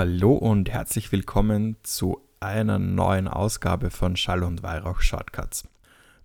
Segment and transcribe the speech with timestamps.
[0.00, 5.68] Hallo und herzlich willkommen zu einer neuen Ausgabe von Schall und Weihrauch Shortcuts.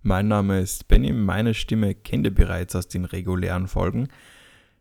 [0.02, 4.08] Mein Name ist Benny, meine Stimme kennt ihr bereits aus den regulären Folgen.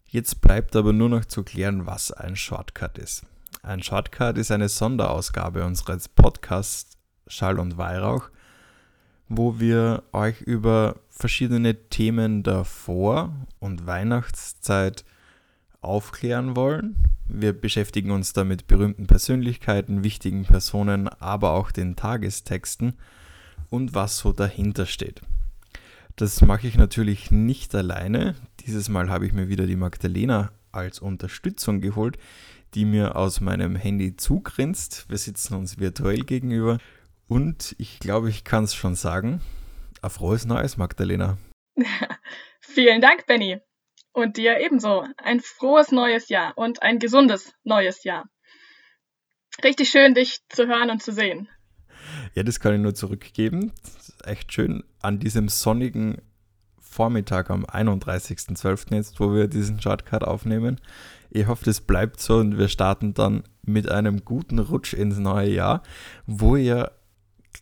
[0.06, 3.26] Jetzt bleibt aber nur noch zu klären, was ein Shortcut ist.
[3.64, 8.30] Ein Shortcut ist eine Sonderausgabe unseres Podcasts Schall und Weihrauch,
[9.28, 15.04] wo wir euch über verschiedene Themen der Vor- und Weihnachtszeit
[15.82, 17.15] aufklären wollen.
[17.28, 22.94] Wir beschäftigen uns da mit berühmten Persönlichkeiten, wichtigen Personen, aber auch den Tagestexten
[23.70, 25.22] und was so dahinter steht.
[26.16, 28.36] Das mache ich natürlich nicht alleine.
[28.66, 32.18] Dieses Mal habe ich mir wieder die Magdalena als Unterstützung geholt,
[32.74, 35.10] die mir aus meinem Handy zugrinst.
[35.10, 36.78] Wir sitzen uns virtuell gegenüber
[37.28, 39.42] und ich glaube, ich kann es schon sagen.
[40.02, 41.38] Ein frohes Neues, Magdalena.
[42.62, 43.60] Vielen Dank, Benny.
[44.16, 45.06] Und dir ebenso.
[45.18, 48.24] Ein frohes neues Jahr und ein gesundes neues Jahr.
[49.62, 51.50] Richtig schön, dich zu hören und zu sehen.
[52.34, 53.74] Ja, das kann ich nur zurückgeben.
[54.24, 56.22] echt schön an diesem sonnigen
[56.80, 58.96] Vormittag am 31.12.
[58.96, 60.80] jetzt, wo wir diesen Shortcut aufnehmen.
[61.30, 65.50] Ich hoffe, das bleibt so und wir starten dann mit einem guten Rutsch ins neue
[65.50, 65.84] Jahr,
[66.26, 66.94] wo ihr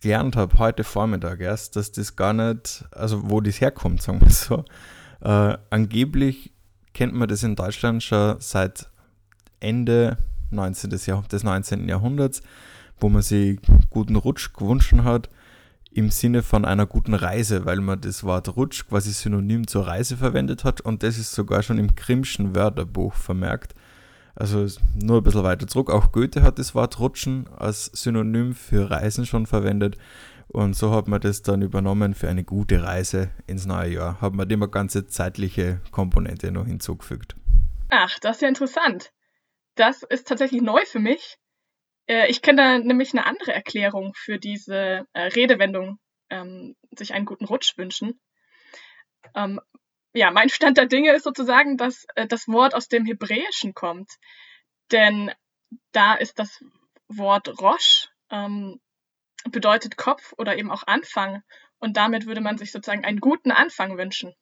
[0.01, 4.29] gelernt habt, heute Vormittag erst, dass das gar nicht, also wo das herkommt, sagen wir
[4.29, 4.65] so.
[5.23, 6.51] Äh, angeblich
[6.93, 8.89] kennt man das in Deutschland schon seit
[9.59, 10.17] Ende
[10.51, 10.91] 19.
[11.05, 11.89] Jahr, des 19.
[11.89, 12.43] Jahrhunderts
[13.03, 15.29] wo man sich guten Rutsch gewünscht hat,
[15.91, 20.17] im Sinne von einer guten Reise, weil man das Wort Rutsch quasi synonym zur Reise
[20.17, 23.75] verwendet hat und das ist sogar schon im Grimmschen Wörterbuch vermerkt.
[24.35, 24.65] Also
[24.99, 25.91] nur ein bisschen weiter zurück.
[25.91, 29.95] Auch Goethe hat das Wort Rutschen als Synonym für Reisen schon verwendet.
[30.47, 34.21] Und so hat man das dann übernommen für eine gute Reise ins neue Jahr.
[34.21, 37.35] Hat man dem eine ganze zeitliche Komponente noch hinzugefügt.
[37.89, 39.11] Ach, das ist ja interessant.
[39.75, 41.37] Das ist tatsächlich neu für mich.
[42.07, 45.99] Äh, ich kenne da nämlich eine andere Erklärung für diese äh, Redewendung,
[46.29, 48.19] ähm, sich einen guten Rutsch wünschen.
[49.35, 49.59] Ähm,
[50.13, 54.11] ja, mein Stand der Dinge ist sozusagen, dass äh, das Wort aus dem Hebräischen kommt.
[54.91, 55.31] Denn
[55.91, 56.63] da ist das
[57.07, 58.79] Wort Rosh, ähm,
[59.51, 61.43] bedeutet Kopf oder eben auch Anfang.
[61.79, 64.33] Und damit würde man sich sozusagen einen guten Anfang wünschen.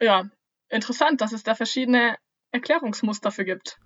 [0.00, 0.28] Ja,
[0.68, 2.16] interessant, dass es da verschiedene
[2.52, 3.78] Erklärungsmuster für gibt.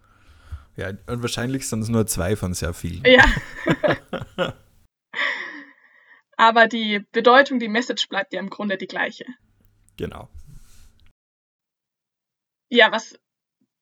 [0.77, 3.03] Ja, und wahrscheinlich sind es nur zwei von sehr vielen.
[3.05, 3.25] Ja.
[6.37, 9.25] Aber die Bedeutung, die Message bleibt ja im Grunde die gleiche.
[9.97, 10.29] Genau.
[12.69, 13.19] Ja, was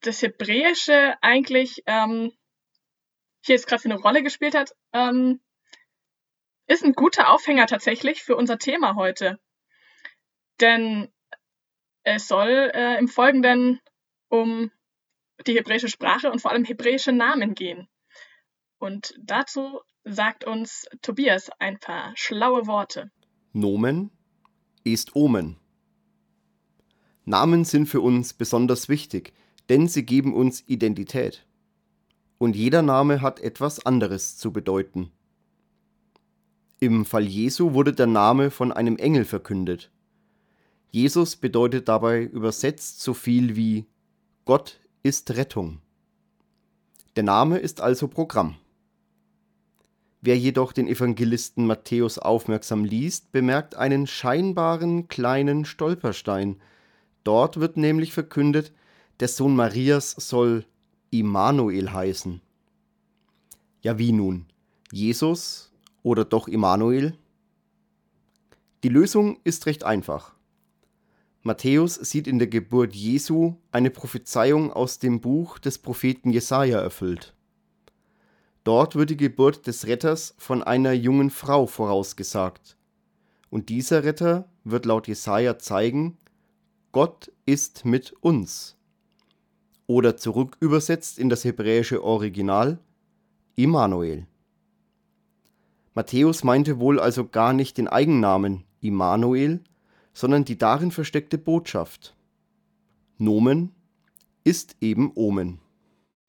[0.00, 2.32] das Hebräische eigentlich ähm,
[3.44, 5.40] hier jetzt gerade für eine Rolle gespielt hat, ähm,
[6.66, 9.38] ist ein guter Aufhänger tatsächlich für unser Thema heute.
[10.60, 11.12] Denn
[12.02, 13.80] es soll äh, im Folgenden
[14.28, 14.70] um
[15.46, 17.88] die hebräische Sprache und vor allem hebräische Namen gehen.
[18.78, 23.10] Und dazu sagt uns Tobias ein paar schlaue Worte.
[23.52, 24.10] Nomen
[24.84, 25.56] ist Omen.
[27.24, 29.32] Namen sind für uns besonders wichtig,
[29.68, 31.44] denn sie geben uns Identität.
[32.38, 35.10] Und jeder Name hat etwas anderes zu bedeuten.
[36.86, 39.90] Im Fall Jesu wurde der Name von einem Engel verkündet.
[40.92, 43.86] Jesus bedeutet dabei übersetzt so viel wie
[44.44, 45.80] Gott ist Rettung.
[47.16, 48.54] Der Name ist also Programm.
[50.20, 56.60] Wer jedoch den Evangelisten Matthäus aufmerksam liest, bemerkt einen scheinbaren kleinen Stolperstein.
[57.24, 58.72] Dort wird nämlich verkündet,
[59.18, 60.64] der Sohn Marias soll
[61.10, 62.40] Immanuel heißen.
[63.82, 64.46] Ja, wie nun?
[64.92, 65.72] Jesus
[66.06, 67.18] oder doch Immanuel?
[68.84, 70.36] Die Lösung ist recht einfach.
[71.42, 77.34] Matthäus sieht in der Geburt Jesu eine Prophezeiung aus dem Buch des Propheten Jesaja erfüllt.
[78.62, 82.76] Dort wird die Geburt des Retters von einer jungen Frau vorausgesagt.
[83.50, 86.18] Und dieser Retter wird laut Jesaja zeigen,
[86.92, 88.76] Gott ist mit uns.
[89.88, 92.78] Oder zurück übersetzt in das hebräische Original,
[93.56, 94.28] Immanuel.
[95.96, 99.64] Matthäus meinte wohl also gar nicht den Eigennamen Immanuel,
[100.12, 102.14] sondern die darin versteckte Botschaft.
[103.16, 103.74] Nomen
[104.44, 105.58] ist eben Omen.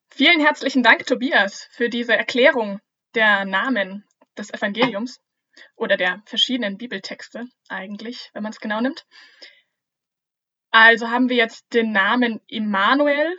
[0.09, 2.79] Vielen herzlichen Dank, Tobias, für diese Erklärung
[3.13, 4.05] der Namen
[4.37, 5.19] des Evangeliums
[5.75, 9.05] oder der verschiedenen Bibeltexte eigentlich, wenn man es genau nimmt.
[10.71, 13.35] Also haben wir jetzt den Namen Immanuel,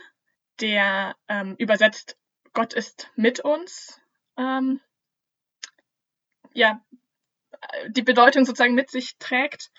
[0.61, 2.17] der ähm, übersetzt
[2.53, 3.99] Gott ist mit uns.
[4.37, 4.79] Ähm,
[6.53, 6.81] ja,
[7.89, 9.71] die Bedeutung sozusagen mit sich trägt.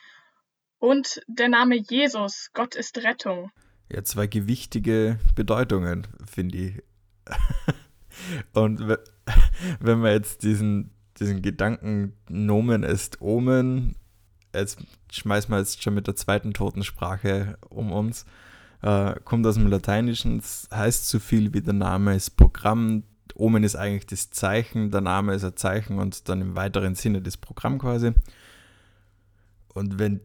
[0.78, 3.50] Und der Name Jesus, Gott ist Rettung.
[3.90, 6.82] Ja, zwei gewichtige Bedeutungen, finde ich.
[8.54, 8.80] Und
[9.80, 13.96] wenn wir jetzt diesen, diesen Gedanken Nomen ist Omen,
[14.54, 14.78] jetzt
[15.10, 18.24] schmeißen wir jetzt schon mit der zweiten Totensprache um uns,
[18.82, 23.04] äh, kommt aus dem Lateinischen, es heißt so viel wie der Name ist Programm,
[23.36, 27.22] Omen ist eigentlich das Zeichen, der Name ist ein Zeichen und dann im weiteren Sinne
[27.22, 28.12] das Programm quasi.
[29.72, 30.20] Und wenn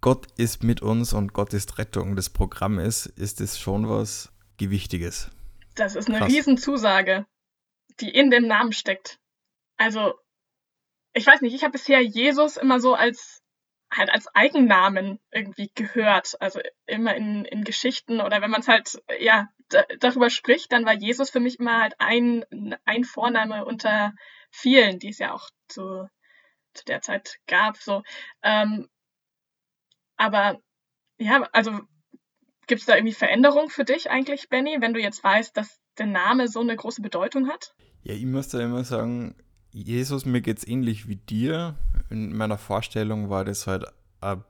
[0.00, 4.32] Gott ist mit uns und Gott ist Rettung das Programm ist, ist das schon was
[4.56, 5.30] Gewichtiges.
[5.74, 6.28] Das ist eine Krass.
[6.28, 7.26] Riesenzusage,
[8.00, 9.18] die in dem Namen steckt.
[9.76, 10.14] Also,
[11.12, 13.42] ich weiß nicht, ich habe bisher Jesus immer so als
[13.90, 16.36] halt als Eigennamen irgendwie gehört.
[16.40, 19.48] Also immer in, in Geschichten oder wenn man es halt, ja,
[20.00, 22.44] darüber spricht, dann war Jesus für mich immer halt ein,
[22.84, 24.14] ein Vorname unter
[24.50, 26.08] vielen, die es ja auch zu,
[26.74, 27.76] zu der Zeit gab.
[27.76, 28.02] So.
[28.42, 28.88] Ähm,
[30.16, 30.60] aber
[31.18, 31.78] ja, also
[32.66, 36.06] gibt es da irgendwie Veränderungen für dich eigentlich, Benny, wenn du jetzt weißt, dass der
[36.06, 37.74] Name so eine große Bedeutung hat?
[38.02, 39.34] Ja, ich muss da immer sagen,
[39.70, 41.76] Jesus, mir geht es ähnlich wie dir.
[42.10, 43.86] In meiner Vorstellung war das halt
[44.20, 44.44] ein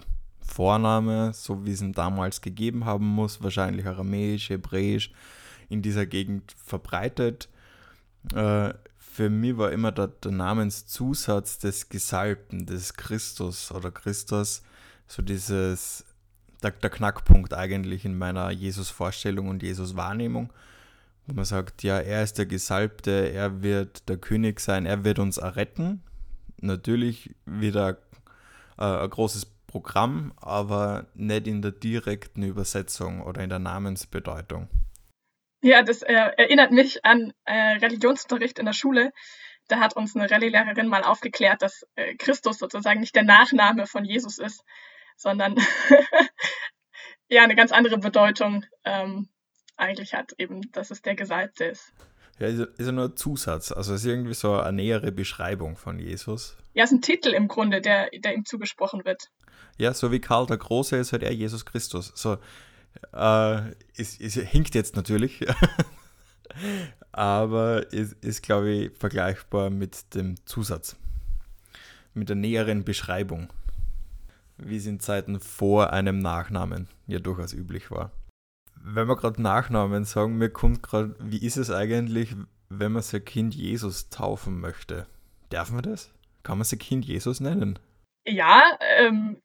[0.59, 5.13] Vorname, so wie es ihn damals gegeben haben muss, wahrscheinlich aramäisch, hebräisch,
[5.69, 7.49] in dieser Gegend verbreitet.
[8.35, 14.63] Äh, für mich war immer der, der, Namenszusatz des Gesalbten, des Christus oder Christus,
[15.07, 16.05] so dieses,
[16.61, 20.53] der, der Knackpunkt eigentlich in meiner Jesus-Vorstellung und Jesus-Wahrnehmung
[21.29, 25.19] wo man sagt, ja, er ist der Gesalbte, er wird der König sein, er wird
[25.19, 26.03] uns erretten.
[26.61, 27.99] Natürlich wieder
[28.79, 34.69] äh, ein großes Programm, aber nicht in der direkten Übersetzung oder in der Namensbedeutung.
[35.61, 39.13] Ja, das äh, erinnert mich an äh, Religionsunterricht in der Schule.
[39.69, 44.05] Da hat uns eine Rallye-Lehrerin mal aufgeklärt, dass äh, Christus sozusagen nicht der Nachname von
[44.05, 44.65] Jesus ist,
[45.17, 45.57] sondern
[47.29, 48.65] ja eine ganz andere Bedeutung.
[48.85, 49.29] Ähm,
[49.77, 51.93] eigentlich hat, eben, dass es der Gesalbte ist.
[52.39, 53.73] Ja, ist, ist ja nur ein Zusatz.
[53.73, 56.57] Also es ist irgendwie so eine nähere Beschreibung von Jesus.
[56.75, 59.31] Ja, es ist ein Titel im Grunde, der, der ihm zugesprochen wird.
[59.77, 62.13] Ja, so wie Karl der Große ist halt er Jesus Christus.
[62.15, 62.39] So,
[63.13, 65.45] äh, ist, ist, hinkt jetzt natürlich.
[67.13, 70.97] Aber ist, ist glaube ich, vergleichbar mit dem Zusatz.
[72.15, 73.53] Mit der näheren Beschreibung.
[74.57, 78.13] Wie es in Zeiten vor einem Nachnamen ja durchaus üblich war
[78.95, 82.35] wenn wir gerade Nachnamen sagen, mir kommt gerade, wie ist es eigentlich,
[82.69, 85.07] wenn man sein Kind Jesus taufen möchte?
[85.51, 86.13] Darf man das?
[86.43, 87.79] Kann man sein Kind Jesus nennen?
[88.27, 89.43] Ja, ähm,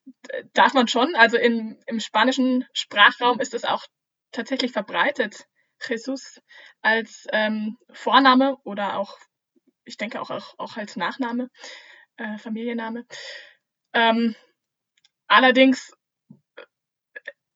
[0.54, 1.16] darf man schon.
[1.16, 3.86] Also in, im spanischen Sprachraum ist es auch
[4.32, 5.46] tatsächlich verbreitet,
[5.88, 6.42] Jesus
[6.82, 9.18] als ähm, Vorname oder auch,
[9.84, 11.50] ich denke auch, auch, auch als Nachname,
[12.18, 13.06] äh, Familienname.
[13.94, 14.36] Ähm,
[15.28, 15.92] allerdings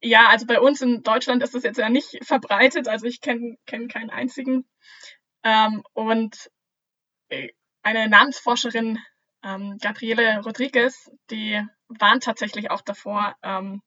[0.07, 2.87] ja, also bei uns in Deutschland ist das jetzt ja nicht verbreitet.
[2.87, 4.65] Also ich kenne kenn keinen einzigen.
[5.43, 6.49] Ähm, und
[7.29, 7.49] äh,
[7.83, 8.99] eine Namensforscherin,
[9.43, 13.81] ähm, Gabriele Rodriguez, die warnt tatsächlich auch davor, ähm,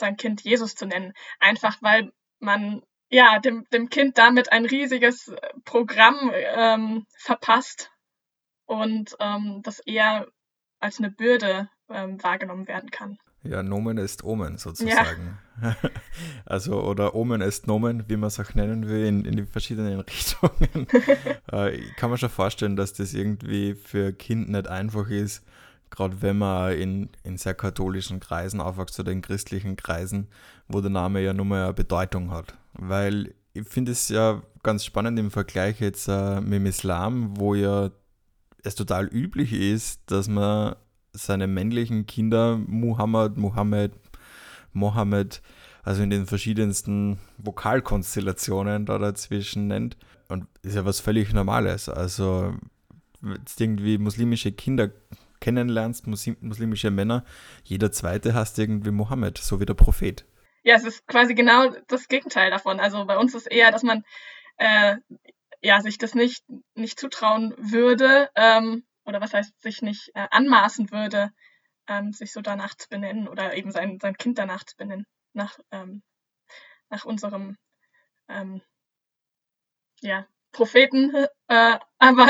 [0.00, 1.12] sein Kind Jesus zu nennen.
[1.40, 5.32] Einfach weil man ja dem, dem Kind damit ein riesiges
[5.64, 7.90] Programm ähm, verpasst
[8.66, 10.28] und ähm, das eher
[10.78, 13.18] als eine Bürde ähm, wahrgenommen werden kann.
[13.44, 15.38] Ja, Nomen ist Omen sozusagen.
[15.62, 15.76] Ja.
[16.44, 20.00] Also, oder Omen ist Nomen, wie man es auch nennen will, in, in die verschiedenen
[20.08, 20.86] Richtungen.
[21.52, 25.44] äh, ich kann mir schon vorstellen, dass das irgendwie für Kind nicht einfach ist,
[25.90, 30.28] gerade wenn man in, in sehr katholischen Kreisen aufwächst oder in christlichen Kreisen,
[30.68, 32.54] wo der Name ja nur mal eine Bedeutung hat.
[32.74, 37.54] Weil ich finde es ja ganz spannend im Vergleich jetzt äh, mit dem Islam, wo
[37.54, 37.90] ja
[38.62, 40.76] es total üblich ist, dass man
[41.12, 43.92] seine männlichen Kinder Muhammad, Muhammad,
[44.72, 45.42] Mohammed,
[45.82, 49.96] also in den verschiedensten Vokalkonstellationen da dazwischen nennt.
[50.28, 51.88] Und ist ja was völlig Normales.
[51.88, 52.54] Also
[53.22, 54.90] jetzt irgendwie muslimische Kinder
[55.40, 57.24] kennenlernst, muslimische Männer,
[57.64, 60.24] jeder zweite heißt irgendwie Mohammed, so wie der Prophet.
[60.64, 62.80] Ja, es ist quasi genau das Gegenteil davon.
[62.80, 64.04] Also bei uns ist eher, dass man
[64.58, 64.96] äh,
[65.60, 70.90] ja, sich das nicht, nicht zutrauen würde, ähm, oder was heißt, sich nicht äh, anmaßen
[70.92, 71.32] würde,
[71.88, 75.58] ähm, sich so danach zu benennen oder eben sein, sein Kind danach zu benennen, nach,
[75.70, 76.02] ähm,
[76.90, 77.56] nach unserem
[78.28, 78.60] ähm,
[80.02, 81.14] ja, Propheten,
[81.48, 82.28] äh, aber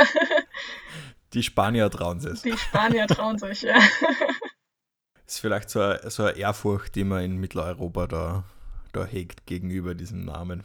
[1.35, 2.43] die Spanier trauen sich.
[2.43, 3.77] Die Spanier trauen sich, ja.
[5.27, 8.45] Ist vielleicht so eine, so eine Ehrfurcht, die man in Mitteleuropa da,
[8.93, 10.63] da hegt gegenüber diesem Namen.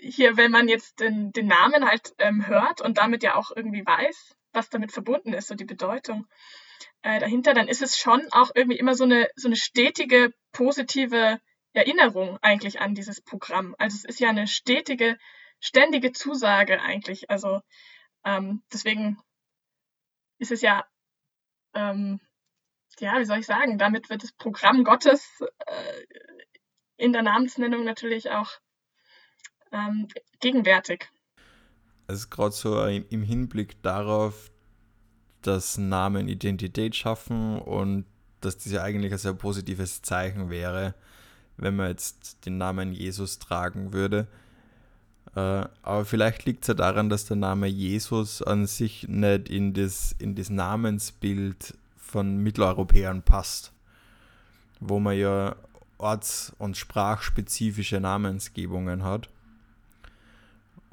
[0.00, 3.84] Hier, wenn man jetzt den, den Namen halt ähm, hört und damit ja auch irgendwie
[3.84, 6.26] weiß, was damit verbunden ist, so die Bedeutung
[7.02, 11.40] äh, dahinter, dann ist es schon auch irgendwie immer so eine, so eine stetige, positive
[11.72, 13.76] Erinnerung eigentlich an dieses Programm.
[13.78, 15.16] Also es ist ja eine stetige
[15.60, 17.30] ständige Zusage eigentlich.
[17.30, 17.60] Also
[18.24, 19.18] ähm, deswegen
[20.38, 20.86] ist es ja,
[21.74, 22.20] ähm,
[22.98, 26.06] ja, wie soll ich sagen, damit wird das Programm Gottes äh,
[26.96, 28.50] in der Namensnennung natürlich auch
[29.72, 30.08] ähm,
[30.40, 31.08] gegenwärtig.
[32.06, 34.50] Also gerade so im Hinblick darauf,
[35.42, 38.04] dass Namen Identität schaffen und
[38.40, 40.94] dass das ja eigentlich ein sehr positives Zeichen wäre,
[41.56, 44.26] wenn man jetzt den Namen Jesus tragen würde.
[45.34, 49.74] Äh, aber vielleicht liegt es ja daran, dass der Name Jesus an sich nicht in
[49.74, 53.72] das, in das Namensbild von Mitteleuropäern passt,
[54.80, 55.56] wo man ja
[55.98, 59.28] orts- und sprachspezifische Namensgebungen hat.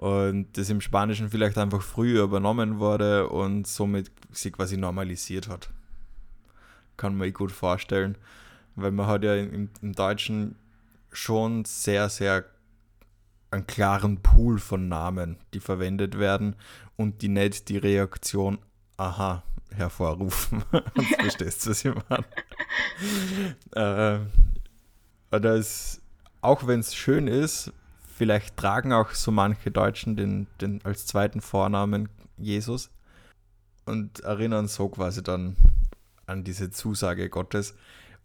[0.04, 5.70] Und das im Spanischen vielleicht einfach früher übernommen wurde und somit sich quasi normalisiert hat.
[6.98, 8.18] Kann man sich gut vorstellen.
[8.76, 10.58] Weil man hat ja im, im Deutschen
[11.14, 12.44] schon sehr, sehr
[13.50, 16.58] einen klaren Pool von Namen, die verwendet werden
[16.98, 18.58] und die nicht die Reaktion,
[18.98, 19.44] aha,
[19.74, 20.66] hervorrufen.
[20.96, 22.26] du verstehst, was ich meine.
[25.32, 26.02] äh, das,
[26.42, 27.72] auch wenn es schön ist,
[28.16, 32.90] vielleicht tragen auch so manche Deutschen den, den als zweiten Vornamen Jesus
[33.86, 35.56] und erinnern so quasi dann
[36.26, 37.76] an diese Zusage Gottes.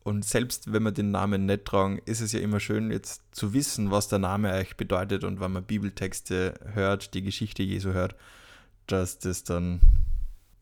[0.04, 3.52] Und selbst wenn wir den Namen nicht tragen, ist es ja immer schön, jetzt zu
[3.52, 8.14] wissen, was der Name eigentlich bedeutet und wenn man Bibeltexte hört, die Geschichte Jesu hört,
[8.87, 9.80] dass das dann,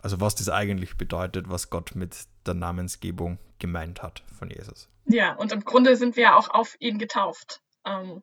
[0.02, 2.16] also was das eigentlich bedeutet, was Gott mit
[2.46, 4.88] der Namensgebung gemeint hat von Jesus.
[5.04, 7.60] Ja, und im Grunde sind wir ja auch auf ihn getauft.
[7.84, 8.22] Ähm,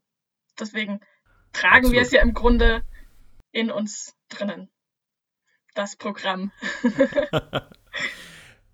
[0.60, 1.00] deswegen
[1.52, 1.94] tragen Absolut.
[1.94, 2.84] wir es ja im Grunde
[3.52, 4.70] in uns drinnen.
[5.76, 6.52] Das Programm.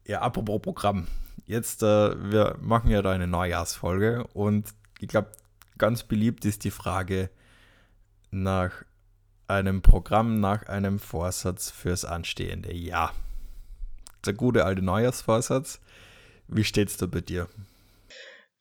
[0.06, 1.08] ja, apropos Programm.
[1.46, 5.32] Jetzt, äh, wir machen ja da eine Neujahrsfolge und ich glaube,
[5.78, 7.30] ganz beliebt ist die Frage
[8.32, 8.84] nach
[9.48, 13.14] einem Programm, nach einem Vorsatz fürs anstehende Jahr.
[14.26, 15.80] Der gute alte Neujahrsvorsatz.
[16.48, 17.48] Wie steht's da bei dir?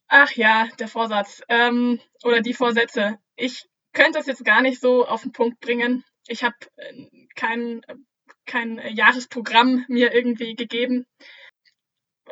[0.09, 3.19] Ach ja, der Vorsatz ähm, oder die Vorsätze.
[3.37, 6.03] Ich könnte das jetzt gar nicht so auf den Punkt bringen.
[6.27, 7.83] Ich habe äh, kein,
[8.47, 11.07] kein Jahresprogramm mir irgendwie gegeben.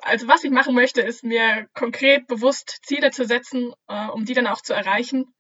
[0.02, 4.34] Also was ich machen möchte, ist mir konkret bewusst Ziele zu setzen, äh, um die
[4.34, 5.34] dann auch zu erreichen,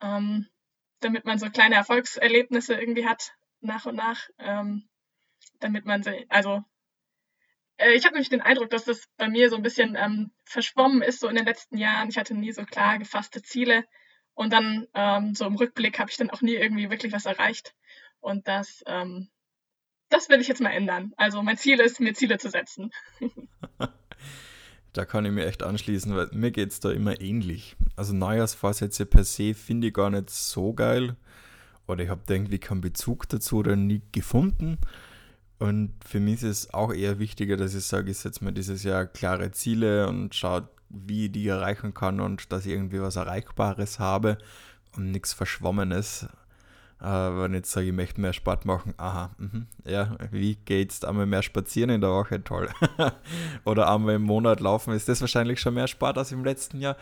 [0.00, 0.46] ähm,
[1.00, 4.88] damit man so kleine Erfolgserlebnisse irgendwie hat nach und nach, ähm,
[5.58, 6.62] damit man sie, also
[7.78, 11.20] ich habe nämlich den Eindruck, dass das bei mir so ein bisschen ähm, verschwommen ist,
[11.20, 12.08] so in den letzten Jahren.
[12.08, 13.84] Ich hatte nie so klar gefasste Ziele.
[14.34, 17.74] Und dann ähm, so im Rückblick habe ich dann auch nie irgendwie wirklich was erreicht.
[18.20, 19.28] Und das, ähm,
[20.08, 21.12] das will ich jetzt mal ändern.
[21.16, 22.90] Also mein Ziel ist, mir Ziele zu setzen.
[24.92, 27.76] da kann ich mir echt anschließen, weil mir geht es da immer ähnlich.
[27.96, 31.16] Also Neujahrsvorsätze per se finde ich gar nicht so geil.
[31.86, 34.78] Oder ich habe irgendwie keinen Bezug dazu oder nie gefunden.
[35.58, 38.84] Und für mich ist es auch eher wichtiger, dass ich sage, ich setze mir dieses
[38.84, 43.16] Jahr klare Ziele und schaue, wie ich die erreichen kann und dass ich irgendwie was
[43.16, 44.38] Erreichbares habe
[44.96, 46.28] und nichts Verschwommenes.
[47.00, 51.04] Äh, wenn ich jetzt sage, ich möchte mehr Sport machen, aha, mh, ja, wie geht's?
[51.04, 52.68] Einmal mehr spazieren in der Woche, toll.
[53.64, 56.96] Oder einmal im Monat laufen, ist das wahrscheinlich schon mehr Sport als im letzten Jahr.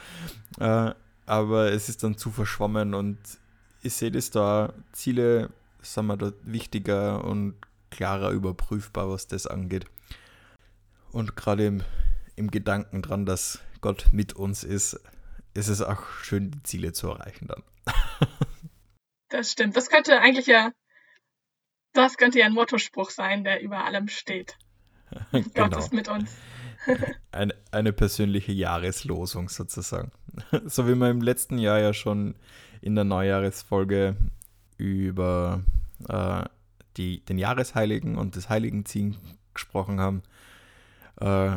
[0.58, 0.92] Äh,
[1.26, 3.18] aber es ist dann zu verschwommen und
[3.82, 7.54] ich sehe das da, Ziele sind mir da wichtiger und
[7.96, 9.86] klarer überprüfbar, was das angeht.
[11.12, 11.82] Und gerade im,
[12.36, 15.00] im Gedanken dran, dass Gott mit uns ist,
[15.54, 17.62] ist es auch schön, die Ziele zu erreichen dann.
[19.30, 19.76] das stimmt.
[19.76, 20.72] Das könnte eigentlich ja,
[21.94, 24.58] das könnte ja ein Mottospruch sein, der über allem steht.
[25.32, 25.50] genau.
[25.54, 26.36] Gott ist mit uns.
[27.32, 30.12] eine, eine persönliche Jahreslosung sozusagen.
[30.66, 32.34] So wie wir im letzten Jahr ja schon
[32.82, 34.16] in der Neujahresfolge
[34.76, 35.62] über
[36.08, 36.44] äh,
[36.96, 39.16] die, den Jahresheiligen und das Heiligenziehen
[39.54, 40.22] gesprochen haben,
[41.20, 41.56] äh,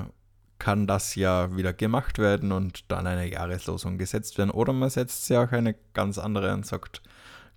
[0.60, 4.52] kann das ja wieder gemacht werden und dann eine Jahreslosung gesetzt werden.
[4.52, 7.02] Oder man setzt sie auch eine ganz andere und sagt,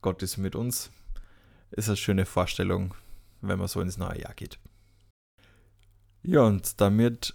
[0.00, 0.90] Gott ist mit uns.
[1.72, 2.94] Ist eine schöne Vorstellung,
[3.40, 4.58] wenn man so ins neue Jahr geht.
[6.22, 7.34] Ja, und damit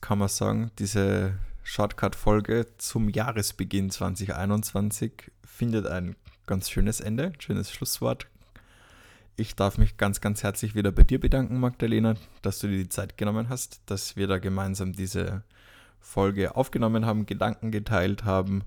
[0.00, 8.28] kann man sagen, diese Shortcut-Folge zum Jahresbeginn 2021 findet ein ganz schönes Ende, schönes Schlusswort,
[9.36, 12.88] ich darf mich ganz, ganz herzlich wieder bei dir bedanken, Magdalena, dass du dir die
[12.88, 15.42] Zeit genommen hast, dass wir da gemeinsam diese
[16.00, 18.62] Folge aufgenommen haben, Gedanken geteilt haben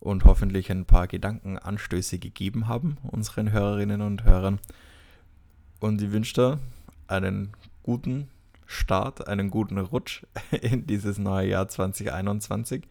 [0.00, 4.60] und hoffentlich ein paar Gedankenanstöße gegeben haben, unseren Hörerinnen und Hörern.
[5.80, 6.58] Und ich wünsche dir
[7.08, 7.52] einen
[7.82, 8.28] guten
[8.66, 12.86] Start, einen guten Rutsch in dieses neue Jahr 2021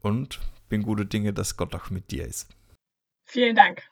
[0.00, 2.48] und bin guter Dinge, dass Gott auch mit dir ist.
[3.26, 3.82] Vielen Dank.